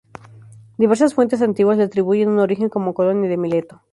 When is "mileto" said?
3.37-3.83